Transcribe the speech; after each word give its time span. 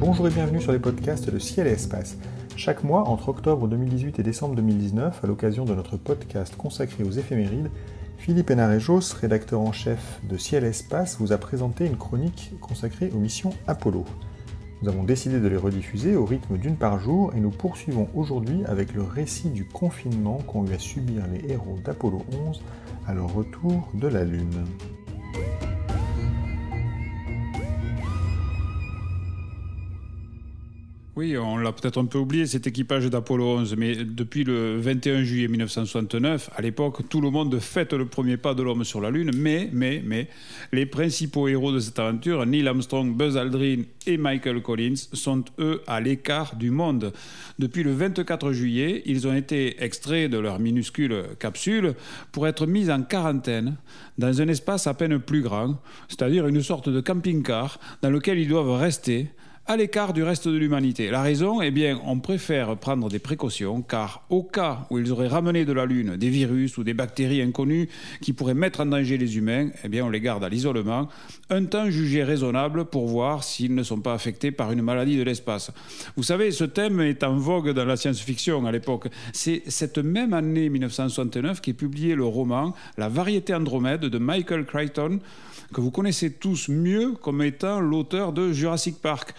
Bonjour 0.00 0.26
et 0.26 0.30
bienvenue 0.30 0.60
sur 0.60 0.72
les 0.72 0.80
podcasts 0.80 1.30
de 1.30 1.38
Ciel 1.38 1.68
et 1.68 1.70
Espace. 1.70 2.16
Chaque 2.56 2.82
mois, 2.82 3.08
entre 3.08 3.28
octobre 3.28 3.68
2018 3.68 4.18
et 4.18 4.24
décembre 4.24 4.56
2019, 4.56 5.22
à 5.22 5.26
l'occasion 5.28 5.64
de 5.64 5.76
notre 5.76 5.96
podcast 5.96 6.56
consacré 6.56 7.04
aux 7.04 7.12
éphémérides, 7.12 7.70
Philippe 8.18 8.50
Hénarejos, 8.50 9.14
rédacteur 9.20 9.60
en 9.60 9.70
chef 9.70 10.20
de 10.28 10.36
Ciel 10.36 10.64
et 10.64 10.70
Espace, 10.70 11.18
vous 11.20 11.32
a 11.32 11.38
présenté 11.38 11.86
une 11.86 11.96
chronique 11.96 12.52
consacrée 12.60 13.12
aux 13.14 13.18
missions 13.18 13.50
Apollo. 13.68 14.04
Nous 14.82 14.88
avons 14.88 15.04
décidé 15.04 15.40
de 15.40 15.48
les 15.48 15.58
rediffuser 15.58 16.16
au 16.16 16.24
rythme 16.24 16.56
d'une 16.56 16.76
par 16.76 16.98
jour 16.98 17.34
et 17.36 17.40
nous 17.40 17.50
poursuivons 17.50 18.08
aujourd'hui 18.14 18.64
avec 18.64 18.94
le 18.94 19.02
récit 19.02 19.50
du 19.50 19.66
confinement 19.66 20.38
qu'ont 20.46 20.66
eu 20.66 20.72
à 20.72 20.78
subir 20.78 21.24
les 21.26 21.52
héros 21.52 21.78
d'Apollo 21.84 22.24
11 22.48 22.62
à 23.06 23.12
leur 23.12 23.30
retour 23.34 23.88
de 23.92 24.08
la 24.08 24.24
Lune. 24.24 24.64
Oui, 31.16 31.36
on 31.36 31.56
l'a 31.56 31.72
peut-être 31.72 32.00
un 32.00 32.04
peu 32.04 32.18
oublié, 32.18 32.46
cet 32.46 32.68
équipage 32.68 33.06
d'Apollo 33.06 33.56
11, 33.58 33.74
mais 33.76 33.96
depuis 33.96 34.44
le 34.44 34.78
21 34.78 35.24
juillet 35.24 35.48
1969, 35.48 36.50
à 36.54 36.62
l'époque, 36.62 37.08
tout 37.08 37.20
le 37.20 37.30
monde 37.30 37.58
fête 37.58 37.92
le 37.92 38.06
premier 38.06 38.36
pas 38.36 38.54
de 38.54 38.62
l'homme 38.62 38.84
sur 38.84 39.00
la 39.00 39.10
Lune, 39.10 39.32
mais, 39.34 39.68
mais, 39.72 40.00
mais, 40.06 40.28
les 40.70 40.86
principaux 40.86 41.48
héros 41.48 41.72
de 41.72 41.80
cette 41.80 41.98
aventure, 41.98 42.46
Neil 42.46 42.68
Armstrong, 42.68 43.16
Buzz 43.16 43.36
Aldrin 43.36 43.82
et 44.06 44.18
Michael 44.18 44.62
Collins, 44.62 44.94
sont 45.12 45.42
eux 45.58 45.82
à 45.88 46.00
l'écart 46.00 46.54
du 46.54 46.70
monde. 46.70 47.12
Depuis 47.58 47.82
le 47.82 47.92
24 47.92 48.52
juillet, 48.52 49.02
ils 49.04 49.26
ont 49.26 49.34
été 49.34 49.82
extraits 49.82 50.30
de 50.30 50.38
leur 50.38 50.60
minuscule 50.60 51.24
capsule 51.40 51.94
pour 52.30 52.46
être 52.46 52.66
mis 52.66 52.88
en 52.88 53.02
quarantaine 53.02 53.74
dans 54.16 54.40
un 54.40 54.46
espace 54.46 54.86
à 54.86 54.94
peine 54.94 55.18
plus 55.18 55.42
grand, 55.42 55.74
c'est-à-dire 56.08 56.46
une 56.46 56.62
sorte 56.62 56.88
de 56.88 57.00
camping-car 57.00 57.80
dans 58.00 58.10
lequel 58.10 58.38
ils 58.38 58.48
doivent 58.48 58.78
rester 58.78 59.26
à 59.70 59.76
l'écart 59.76 60.12
du 60.12 60.24
reste 60.24 60.48
de 60.48 60.56
l'humanité. 60.56 61.10
La 61.10 61.22
raison, 61.22 61.62
eh 61.62 61.70
bien, 61.70 62.00
on 62.04 62.18
préfère 62.18 62.76
prendre 62.76 63.08
des 63.08 63.20
précautions 63.20 63.82
car 63.82 64.24
au 64.28 64.42
cas 64.42 64.88
où 64.90 64.98
ils 64.98 65.12
auraient 65.12 65.28
ramené 65.28 65.64
de 65.64 65.72
la 65.72 65.86
Lune 65.86 66.16
des 66.16 66.28
virus 66.28 66.76
ou 66.76 66.82
des 66.82 66.92
bactéries 66.92 67.40
inconnues 67.40 67.88
qui 68.20 68.32
pourraient 68.32 68.54
mettre 68.54 68.80
en 68.80 68.86
danger 68.86 69.16
les 69.16 69.36
humains, 69.36 69.68
eh 69.84 69.88
bien, 69.88 70.04
on 70.04 70.10
les 70.10 70.20
garde 70.20 70.42
à 70.42 70.48
l'isolement, 70.48 71.08
un 71.50 71.64
temps 71.66 71.88
jugé 71.88 72.24
raisonnable 72.24 72.86
pour 72.86 73.06
voir 73.06 73.44
s'ils 73.44 73.76
ne 73.76 73.84
sont 73.84 74.00
pas 74.00 74.12
affectés 74.12 74.50
par 74.50 74.72
une 74.72 74.82
maladie 74.82 75.16
de 75.16 75.22
l'espace. 75.22 75.70
Vous 76.16 76.24
savez, 76.24 76.50
ce 76.50 76.64
thème 76.64 77.00
est 77.00 77.22
en 77.22 77.36
vogue 77.36 77.70
dans 77.70 77.84
la 77.84 77.96
science-fiction 77.96 78.66
à 78.66 78.72
l'époque. 78.72 79.06
C'est 79.32 79.62
cette 79.68 79.98
même 79.98 80.32
année 80.32 80.68
1969 80.68 81.60
qu'est 81.60 81.74
publié 81.74 82.16
le 82.16 82.24
roman 82.24 82.74
La 82.98 83.08
variété 83.08 83.54
Andromède 83.54 84.00
de 84.00 84.18
Michael 84.18 84.64
Crichton, 84.64 85.20
que 85.72 85.80
vous 85.80 85.92
connaissez 85.92 86.32
tous 86.32 86.68
mieux 86.68 87.12
comme 87.12 87.42
étant 87.42 87.78
l'auteur 87.78 88.32
de 88.32 88.52
Jurassic 88.52 89.00
Park. 89.00 89.34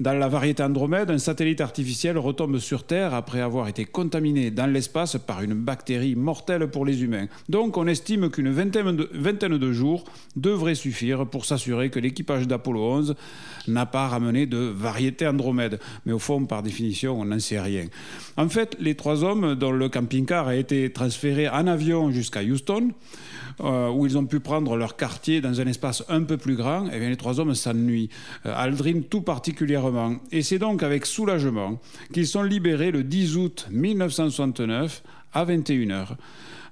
Dans 0.00 0.14
la 0.14 0.28
variété 0.28 0.62
Andromède, 0.62 1.10
un 1.10 1.18
satellite 1.18 1.60
artificiel 1.60 2.18
retombe 2.18 2.58
sur 2.58 2.84
Terre 2.84 3.14
après 3.14 3.40
avoir 3.40 3.68
été 3.68 3.84
contaminé 3.84 4.50
dans 4.50 4.66
l'espace 4.66 5.16
par 5.24 5.42
une 5.42 5.54
bactérie 5.54 6.16
mortelle 6.16 6.68
pour 6.68 6.84
les 6.84 7.02
humains. 7.02 7.26
Donc 7.48 7.76
on 7.76 7.86
estime 7.86 8.30
qu'une 8.30 8.50
vingtaine 8.50 8.96
de, 8.96 9.72
jours 9.72 10.04
devrait 10.36 10.74
suffire 10.74 11.26
pour 11.26 11.44
s'assurer 11.44 11.90
que 11.90 12.00
l'équipage 12.00 12.48
d'Apollo 12.48 12.82
11 12.82 13.14
n'a 13.68 13.86
pas 13.86 14.08
ramené 14.08 14.46
de 14.46 14.58
variété 14.58 15.26
Andromède. 15.26 15.78
Mais 16.06 16.12
au 16.12 16.18
fond, 16.18 16.44
par 16.44 16.62
définition, 16.62 17.20
on 17.20 17.24
n'en 17.24 17.38
sait 17.38 17.60
rien. 17.60 17.84
En 18.36 18.48
fait, 18.48 18.76
les 18.80 18.94
trois 18.94 19.22
hommes 19.24 19.54
dont 19.54 19.72
le 19.72 19.88
camping-car 19.88 20.48
a 20.48 20.56
été 20.56 20.92
transféré 20.92 21.48
en 21.48 21.66
avion 21.66 22.10
jusqu'à 22.10 22.42
Houston, 22.42 22.90
euh, 23.60 23.90
où 23.90 24.06
ils 24.06 24.18
ont 24.18 24.26
pu 24.26 24.40
prendre 24.40 24.76
leur 24.76 24.96
quartier 24.96 25.40
dans 25.40 25.60
un 25.60 25.66
espace 25.66 26.04
un 26.08 26.22
peu 26.22 26.36
plus 26.36 26.56
grand, 26.56 26.88
eh 26.92 26.98
bien 26.98 27.08
les 27.08 27.16
trois 27.16 27.40
hommes 27.40 27.54
s'ennuient. 27.54 28.10
Euh, 28.46 28.52
Aldrin 28.54 29.02
tout 29.08 29.22
particulièrement. 29.22 30.16
Et 30.32 30.42
c'est 30.42 30.58
donc 30.58 30.82
avec 30.82 31.06
soulagement 31.06 31.80
qu'ils 32.12 32.26
sont 32.26 32.42
libérés 32.42 32.90
le 32.90 33.04
10 33.04 33.36
août 33.36 33.66
1969 33.70 35.02
à 35.32 35.44
21h. 35.44 36.16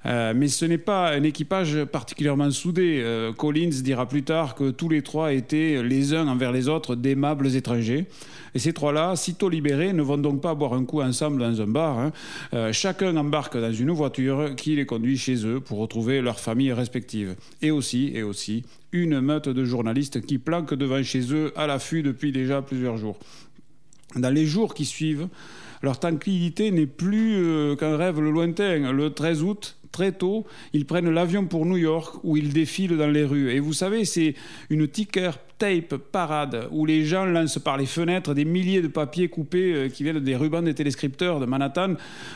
Euh, 0.05 0.33
mais 0.35 0.49
ce 0.49 0.65
n'est 0.65 0.79
pas 0.79 1.11
un 1.11 1.23
équipage 1.23 1.85
particulièrement 1.85 2.51
soudé. 2.51 3.01
Euh, 3.03 3.33
Collins 3.33 3.83
dira 3.83 4.07
plus 4.07 4.23
tard 4.23 4.55
que 4.55 4.71
tous 4.71 4.89
les 4.89 5.03
trois 5.03 5.33
étaient 5.33 5.83
les 5.83 6.15
uns 6.15 6.27
envers 6.27 6.53
les 6.53 6.69
autres 6.69 6.97
d'aimables 6.97 7.55
étrangers. 7.55 8.07
Et 8.55 8.59
ces 8.59 8.73
trois-là, 8.73 9.17
sitôt 9.17 9.49
libérés, 9.49 9.93
ne 9.93 10.03
vont 10.03 10.19
donc 10.19 10.43
pas 10.43 10.55
boire 10.55 10.75
un 10.75 10.85
coup 10.85 11.01
ensemble 11.01 11.41
dans 11.41 11.61
un 11.61 11.67
bar. 11.67 11.99
Hein. 11.99 12.13
Euh, 12.53 12.73
chacun 12.73 13.17
embarque 13.17 13.57
dans 13.57 13.73
une 13.73 13.93
voiture 13.93 14.55
qui 14.57 14.77
les 14.77 14.87
conduit 14.87 15.17
chez 15.17 15.47
eux 15.47 15.61
pour 15.61 15.79
retrouver 15.79 16.21
leurs 16.21 16.41
familles 16.41 16.73
respectives. 16.73 17.37
Et 17.63 17.71
aussi, 17.71 18.11
et 18.15 18.23
aussi, 18.23 18.65
une 18.91 19.21
meute 19.21 19.49
de 19.49 19.65
journalistes 19.65 20.21
qui 20.21 20.39
planquent 20.39 20.75
devant 20.75 21.03
chez 21.03 21.33
eux 21.33 21.53
à 21.57 21.67
l'affût 21.67 22.03
depuis 22.03 22.33
déjà 22.33 22.61
plusieurs 22.61 22.97
jours. 22.97 23.19
Dans 24.17 24.29
les 24.29 24.45
jours 24.45 24.75
qui 24.75 24.84
suivent, 24.84 25.29
leur 25.83 25.99
tranquillité 25.99 26.71
n'est 26.71 26.87
plus 26.87 27.77
qu'un 27.79 27.97
rêve 27.97 28.21
lointain. 28.21 28.93
Le 28.93 29.09
13 29.09 29.43
août, 29.43 29.77
très 29.92 30.12
tôt, 30.12 30.47
ils 30.72 30.86
prennent 30.86 31.10
l'avion 31.10 31.47
pour 31.47 31.66
New 31.66 31.76
York 31.76 32.16
où 32.25 32.36
ils 32.36 32.53
défilent 32.53 32.97
dans 32.97 33.06
les 33.06 33.25
rues. 33.25 33.53
Et 33.53 33.60
vous 33.60 33.75
savez, 33.75 34.04
c'est 34.04 34.34
une 34.70 34.88
ticker 34.88 35.38
parade 36.11 36.69
où 36.71 36.87
les 36.87 37.05
gens 37.05 37.25
lancent 37.25 37.59
par 37.59 37.77
les 37.77 37.87
fenêtres 37.87 38.34
des 38.34 38.45
milliers 38.45 38.83
de 38.83 38.89
papiers 38.89 39.28
coupés 39.28 39.75
euh, 39.75 39.89
qui 39.89 40.03
viennent 40.03 40.21
des 40.21 40.37
rubans 40.37 40.62
des 40.62 40.75
téléscripteurs 40.75 41.41
de 41.41 41.47
Manhattan. 41.47 41.95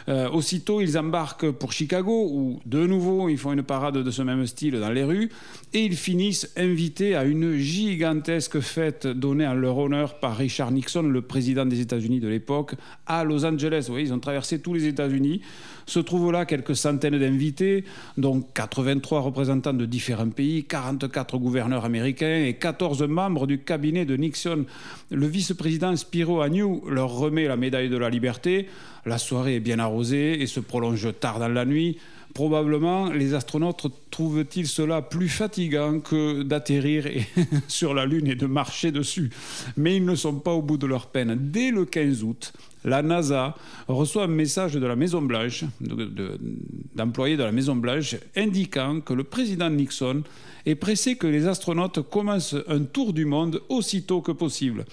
Euh, 0.09 0.28
aussitôt, 0.31 0.81
ils 0.81 0.97
embarquent 0.98 1.50
pour 1.50 1.72
Chicago 1.72 2.28
où, 2.31 2.60
de 2.66 2.86
nouveau, 2.86 3.28
ils 3.28 3.38
font 3.38 3.53
une 3.53 3.62
parade 3.62 3.98
de 3.98 4.10
ce 4.10 4.22
même 4.22 4.47
style 4.47 4.78
dans 4.78 4.91
les 4.91 5.04
rues 5.04 5.31
et 5.72 5.84
ils 5.84 5.97
finissent 5.97 6.53
invités 6.56 7.15
à 7.16 7.25
une 7.25 7.56
gigantesque 7.56 8.60
fête 8.60 9.06
donnée 9.06 9.47
en 9.47 9.54
leur 9.54 9.78
honneur 9.78 10.20
par 10.20 10.36
Richard 10.36 10.70
Nixon, 10.70 11.03
le 11.03 11.22
président 11.22 11.66
des 11.66 11.81
États-Unis 11.81 12.20
de 12.20 12.28
l'époque, 12.28 12.75
à 13.06 13.25
Los 13.25 13.44
Angeles. 13.44 13.84
Vous 13.86 13.94
voyez, 13.94 14.06
ils 14.06 14.15
ont 14.15 14.20
traversé 14.20 14.60
tous 14.60 14.75
les 14.75 14.86
États-Unis. 14.86 15.41
Se 15.86 16.00
trouvent 16.00 16.32
là 16.32 16.47
quelques 16.47 16.75
centaines 16.75 17.19
d'invités, 17.19 17.84
dont 18.16 18.41
83 18.41 19.20
représentants 19.20 19.72
de 19.72 19.86
différents 19.86 20.31
pays, 20.31 20.65
44 20.65 21.38
gouverneurs 21.38 21.84
américains 21.84 22.44
et 22.44 22.54
14 22.54 23.04
membres 23.16 23.47
du 23.47 23.59
cabinet 23.59 24.04
de 24.04 24.15
Nixon. 24.15 24.66
Le 25.10 25.27
vice-président 25.27 25.97
Spiro 25.97 26.43
Agnew 26.43 26.82
leur 26.88 27.10
remet 27.10 27.49
la 27.49 27.56
médaille 27.56 27.88
de 27.88 27.97
la 27.97 28.10
liberté. 28.10 28.69
La 29.06 29.16
soirée 29.16 29.56
est 29.56 29.60
bien 29.60 29.78
arrosée 29.78 30.43
et 30.43 30.47
se 30.47 30.60
prolonge 30.60 31.09
tard 31.19 31.38
dans 31.38 31.49
la 31.49 31.65
nuit. 31.65 31.97
Probablement, 32.36 33.10
les 33.10 33.32
astronautes 33.32 33.86
trouvent-ils 34.10 34.66
cela 34.66 35.00
plus 35.00 35.30
fatigant 35.30 36.00
que 36.00 36.42
d'atterrir 36.42 37.06
sur 37.66 37.94
la 37.94 38.04
Lune 38.04 38.26
et 38.26 38.34
de 38.34 38.44
marcher 38.44 38.92
dessus? 38.92 39.30
Mais 39.78 39.97
ils 39.97 40.04
ne 40.04 40.14
sont 40.14 40.34
pas 40.41 40.52
au 40.52 40.60
bout 40.60 40.76
de 40.76 40.86
leur 40.86 41.06
peine. 41.06 41.34
Dès 41.41 41.70
le 41.70 41.86
15 41.86 42.24
août, 42.24 42.52
la 42.84 43.00
NASA 43.00 43.54
reçoit 43.88 44.24
un 44.24 44.26
message 44.26 44.74
de 44.74 44.86
la 44.86 44.97
Maison 44.97 45.22
Blanche, 45.22 45.64
d'employés 46.94 47.36
de, 47.36 47.41
de 47.41 47.47
la 47.47 47.52
Maison 47.52 47.74
Blanche, 47.74 48.16
indiquant 48.36 49.00
que 49.00 49.14
le 49.14 49.24
président 49.24 49.70
Nixon 49.70 50.22
est 50.66 50.74
pressé 50.74 51.16
que 51.16 51.26
les 51.26 51.47
astronautes 51.47 52.03
commencent 52.10 52.56
un 52.68 52.80
tour 52.80 53.14
du 53.14 53.24
monde 53.24 53.62
aussitôt 53.70 54.20
que 54.20 54.32
possible. 54.32 54.84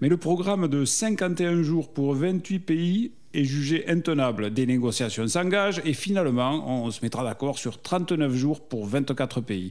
Mais 0.00 0.08
le 0.08 0.16
programme 0.16 0.66
de 0.66 0.84
51 0.84 1.62
jours 1.62 1.92
pour 1.92 2.16
28 2.16 2.58
pays 2.58 3.12
est 3.34 3.44
jugé 3.44 3.88
intenable. 3.88 4.50
Des 4.50 4.66
négociations 4.66 5.26
s'engagent 5.28 5.80
et 5.84 5.94
finalement, 5.94 6.84
on 6.84 6.90
se 6.90 7.00
mettra 7.02 7.24
d'accord 7.24 7.58
sur 7.58 7.80
39 7.80 8.34
jours 8.34 8.60
pour 8.60 8.86
24 8.86 9.40
pays. 9.40 9.70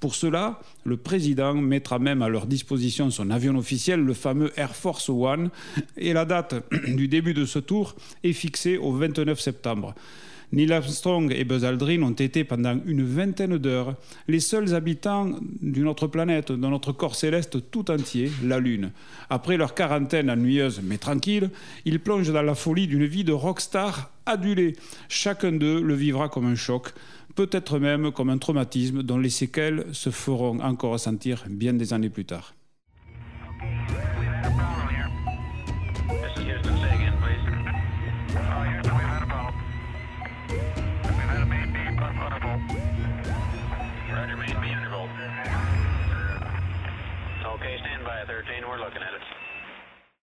Pour 0.00 0.14
cela, 0.14 0.60
le 0.84 0.96
président 0.96 1.54
mettra 1.54 1.98
même 1.98 2.20
à 2.20 2.28
leur 2.28 2.46
disposition 2.46 3.10
son 3.10 3.30
avion 3.30 3.56
officiel, 3.56 4.00
le 4.00 4.12
fameux 4.12 4.52
Air 4.56 4.76
Force 4.76 5.08
One, 5.08 5.50
et 5.96 6.12
la 6.12 6.24
date 6.24 6.54
du 6.88 7.08
début 7.08 7.32
de 7.32 7.46
ce 7.46 7.58
tour 7.58 7.94
est 8.22 8.32
fixée 8.32 8.76
au 8.76 8.92
29 8.92 9.40
septembre. 9.40 9.94
Neil 10.54 10.72
Armstrong 10.72 11.32
et 11.32 11.42
Buzz 11.42 11.64
Aldrin 11.64 12.02
ont 12.02 12.12
été 12.12 12.44
pendant 12.44 12.78
une 12.86 13.02
vingtaine 13.02 13.58
d'heures 13.58 13.96
les 14.28 14.38
seuls 14.38 14.72
habitants 14.72 15.32
d'une 15.60 15.88
autre 15.88 16.06
planète, 16.06 16.52
de 16.52 16.56
notre 16.56 16.92
corps 16.92 17.16
céleste 17.16 17.72
tout 17.72 17.90
entier, 17.90 18.30
la 18.44 18.60
Lune. 18.60 18.92
Après 19.30 19.56
leur 19.56 19.74
quarantaine 19.74 20.30
ennuyeuse 20.30 20.80
mais 20.84 20.98
tranquille, 20.98 21.50
ils 21.84 21.98
plongent 21.98 22.32
dans 22.32 22.42
la 22.42 22.54
folie 22.54 22.86
d'une 22.86 23.04
vie 23.04 23.24
de 23.24 23.32
rockstar 23.32 24.12
adulée. 24.26 24.76
Chacun 25.08 25.50
d'eux 25.50 25.82
le 25.82 25.94
vivra 25.94 26.28
comme 26.28 26.46
un 26.46 26.54
choc, 26.54 26.92
peut-être 27.34 27.80
même 27.80 28.12
comme 28.12 28.30
un 28.30 28.38
traumatisme 28.38 29.02
dont 29.02 29.18
les 29.18 29.30
séquelles 29.30 29.86
se 29.90 30.10
feront 30.10 30.60
encore 30.60 30.92
ressentir 30.92 31.42
bien 31.50 31.72
des 31.72 31.92
années 31.92 32.10
plus 32.10 32.26
tard. 32.26 32.54
Looking 48.84 49.02
at. 49.02 49.13